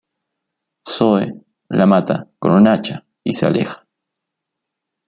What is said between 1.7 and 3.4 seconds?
mata con un hacha y